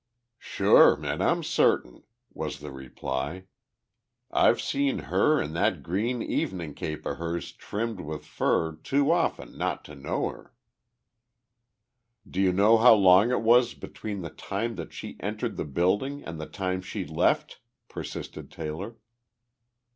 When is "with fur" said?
8.01-8.77